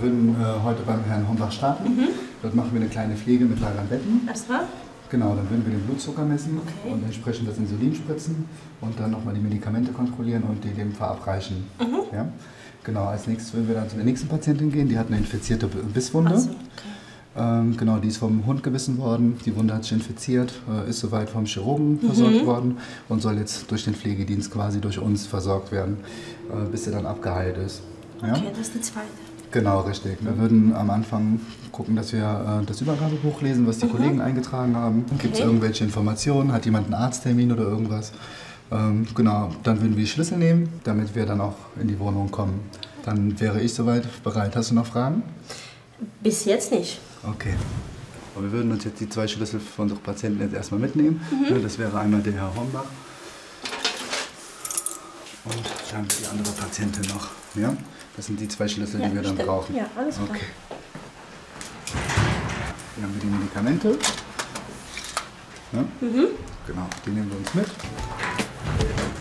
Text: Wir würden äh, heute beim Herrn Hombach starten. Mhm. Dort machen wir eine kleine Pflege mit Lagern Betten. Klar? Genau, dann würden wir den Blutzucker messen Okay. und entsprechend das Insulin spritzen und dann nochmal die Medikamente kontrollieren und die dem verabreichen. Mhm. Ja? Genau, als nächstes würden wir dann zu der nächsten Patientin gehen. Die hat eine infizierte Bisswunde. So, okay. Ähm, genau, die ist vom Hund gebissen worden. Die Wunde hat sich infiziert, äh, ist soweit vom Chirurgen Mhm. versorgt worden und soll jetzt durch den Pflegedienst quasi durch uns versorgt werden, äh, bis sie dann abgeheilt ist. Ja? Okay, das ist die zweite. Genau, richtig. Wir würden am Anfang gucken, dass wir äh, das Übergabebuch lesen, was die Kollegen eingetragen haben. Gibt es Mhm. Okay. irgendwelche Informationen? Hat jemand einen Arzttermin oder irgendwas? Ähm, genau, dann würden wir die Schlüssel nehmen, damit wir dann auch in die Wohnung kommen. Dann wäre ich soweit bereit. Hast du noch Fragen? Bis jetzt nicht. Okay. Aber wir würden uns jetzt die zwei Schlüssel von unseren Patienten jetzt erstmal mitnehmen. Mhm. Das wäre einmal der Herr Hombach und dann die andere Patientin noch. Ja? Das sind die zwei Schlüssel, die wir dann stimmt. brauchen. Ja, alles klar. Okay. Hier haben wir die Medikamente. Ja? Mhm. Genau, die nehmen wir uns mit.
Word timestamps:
Wir 0.00 0.10
würden 0.10 0.34
äh, 0.40 0.64
heute 0.64 0.82
beim 0.82 1.04
Herrn 1.04 1.28
Hombach 1.28 1.52
starten. 1.52 1.94
Mhm. 1.96 2.08
Dort 2.42 2.54
machen 2.54 2.70
wir 2.72 2.80
eine 2.80 2.88
kleine 2.88 3.14
Pflege 3.16 3.44
mit 3.44 3.60
Lagern 3.60 3.86
Betten. 3.88 4.26
Klar? 4.46 4.64
Genau, 5.10 5.34
dann 5.34 5.50
würden 5.50 5.64
wir 5.66 5.72
den 5.72 5.82
Blutzucker 5.86 6.24
messen 6.24 6.58
Okay. 6.58 6.92
und 6.94 7.04
entsprechend 7.04 7.48
das 7.48 7.58
Insulin 7.58 7.94
spritzen 7.94 8.44
und 8.80 8.98
dann 8.98 9.10
nochmal 9.10 9.34
die 9.34 9.40
Medikamente 9.40 9.92
kontrollieren 9.92 10.44
und 10.48 10.62
die 10.64 10.68
dem 10.70 10.92
verabreichen. 10.92 11.64
Mhm. 11.80 12.14
Ja? 12.14 12.28
Genau, 12.84 13.04
als 13.06 13.26
nächstes 13.26 13.52
würden 13.52 13.68
wir 13.68 13.74
dann 13.74 13.88
zu 13.90 13.96
der 13.96 14.04
nächsten 14.04 14.28
Patientin 14.28 14.70
gehen. 14.72 14.88
Die 14.88 14.96
hat 14.96 15.08
eine 15.08 15.18
infizierte 15.18 15.66
Bisswunde. 15.66 16.38
So, 16.38 16.48
okay. 16.50 16.56
Ähm, 17.36 17.76
genau, 17.76 17.98
die 17.98 18.08
ist 18.08 18.16
vom 18.16 18.46
Hund 18.46 18.62
gebissen 18.62 18.96
worden. 18.98 19.38
Die 19.44 19.54
Wunde 19.54 19.74
hat 19.74 19.82
sich 19.84 19.92
infiziert, 19.92 20.52
äh, 20.70 20.88
ist 20.88 21.00
soweit 21.00 21.28
vom 21.28 21.44
Chirurgen 21.44 21.94
Mhm. 21.94 22.06
versorgt 22.06 22.46
worden 22.46 22.78
und 23.08 23.20
soll 23.20 23.36
jetzt 23.36 23.70
durch 23.70 23.84
den 23.84 23.94
Pflegedienst 23.94 24.50
quasi 24.50 24.80
durch 24.80 24.98
uns 24.98 25.26
versorgt 25.26 25.72
werden, 25.72 25.98
äh, 26.50 26.68
bis 26.70 26.84
sie 26.84 26.90
dann 26.90 27.04
abgeheilt 27.04 27.58
ist. 27.58 27.82
Ja? 28.22 28.32
Okay, 28.32 28.46
das 28.50 28.60
ist 28.68 28.74
die 28.76 28.80
zweite. 28.80 29.06
Genau, 29.52 29.80
richtig. 29.80 30.18
Wir 30.20 30.38
würden 30.38 30.74
am 30.74 30.90
Anfang 30.90 31.40
gucken, 31.72 31.96
dass 31.96 32.12
wir 32.12 32.60
äh, 32.62 32.66
das 32.66 32.80
Übergabebuch 32.80 33.40
lesen, 33.42 33.66
was 33.66 33.78
die 33.78 33.88
Kollegen 33.88 34.20
eingetragen 34.20 34.76
haben. 34.76 35.04
Gibt 35.06 35.22
es 35.22 35.26
Mhm. 35.26 35.32
Okay. 35.34 35.42
irgendwelche 35.42 35.84
Informationen? 35.84 36.52
Hat 36.52 36.64
jemand 36.66 36.86
einen 36.86 36.94
Arzttermin 36.94 37.50
oder 37.52 37.62
irgendwas? 37.64 38.12
Ähm, 38.70 39.06
genau, 39.14 39.50
dann 39.64 39.80
würden 39.80 39.96
wir 39.96 40.04
die 40.04 40.10
Schlüssel 40.10 40.38
nehmen, 40.38 40.68
damit 40.84 41.14
wir 41.16 41.26
dann 41.26 41.40
auch 41.40 41.56
in 41.80 41.88
die 41.88 41.98
Wohnung 41.98 42.30
kommen. 42.30 42.60
Dann 43.04 43.40
wäre 43.40 43.60
ich 43.60 43.74
soweit 43.74 44.04
bereit. 44.22 44.54
Hast 44.54 44.70
du 44.70 44.74
noch 44.76 44.86
Fragen? 44.86 45.22
Bis 46.22 46.44
jetzt 46.44 46.70
nicht. 46.70 47.00
Okay. 47.28 47.54
Aber 48.36 48.44
wir 48.44 48.52
würden 48.52 48.70
uns 48.70 48.84
jetzt 48.84 49.00
die 49.00 49.08
zwei 49.08 49.26
Schlüssel 49.26 49.58
von 49.58 49.84
unseren 49.84 50.00
Patienten 50.02 50.40
jetzt 50.42 50.54
erstmal 50.54 50.80
mitnehmen. 50.80 51.20
Mhm. 51.32 51.60
Das 51.62 51.78
wäre 51.78 51.98
einmal 51.98 52.20
der 52.22 52.34
Herr 52.34 52.54
Hombach 52.54 52.84
und 55.56 55.66
dann 55.92 56.06
die 56.08 56.26
andere 56.26 56.52
Patientin 56.54 57.02
noch. 57.14 57.28
Ja? 57.54 57.76
Das 58.16 58.26
sind 58.26 58.40
die 58.40 58.48
zwei 58.48 58.68
Schlüssel, 58.68 59.00
die 59.00 59.14
wir 59.14 59.22
dann 59.22 59.34
stimmt. 59.34 59.48
brauchen. 59.48 59.76
Ja, 59.76 59.86
alles 59.96 60.16
klar. 60.16 60.28
Okay. 60.30 60.44
Hier 62.96 63.04
haben 63.04 63.14
wir 63.14 63.20
die 63.20 63.26
Medikamente. 63.26 63.98
Ja? 65.72 65.80
Mhm. 66.00 66.26
Genau, 66.66 66.86
die 67.04 67.10
nehmen 67.10 67.30
wir 67.30 67.38
uns 67.38 67.54
mit. 67.54 69.19